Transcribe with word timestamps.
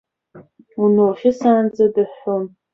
Уналхьысаанӡа 0.83 1.85
дыҳәҳәон. 1.93 2.45